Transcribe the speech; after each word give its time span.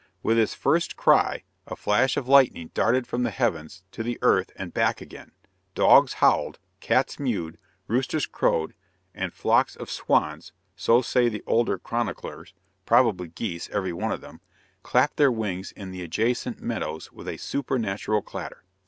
With 0.23 0.35
his 0.37 0.55
first 0.55 0.95
cry, 0.97 1.43
a 1.67 1.75
flash 1.75 2.17
of 2.17 2.27
lightning 2.27 2.71
darted 2.73 3.05
from 3.05 3.21
the 3.21 3.29
heavens 3.29 3.83
to 3.91 4.01
the 4.01 4.17
earth 4.23 4.49
and 4.55 4.73
back 4.73 4.99
again, 4.99 5.31
dogs 5.75 6.13
howled, 6.13 6.57
cats 6.79 7.19
mewed, 7.19 7.59
roosters 7.85 8.25
crowed, 8.25 8.73
and 9.13 9.31
flocks 9.31 9.75
of 9.75 9.91
swans, 9.91 10.53
so 10.75 11.03
say 11.03 11.29
the 11.29 11.43
olden 11.45 11.77
chroniclers 11.83 12.55
probably 12.87 13.27
geese, 13.27 13.69
every 13.71 13.93
one 13.93 14.11
of 14.11 14.21
them 14.21 14.41
clapped 14.81 15.17
their 15.17 15.31
wings 15.31 15.71
in 15.71 15.91
the 15.91 16.01
adjacent 16.01 16.59
meadows 16.59 17.11
with 17.11 17.27
a 17.27 17.37
supernatural 17.37 18.23
clatter. 18.23 18.63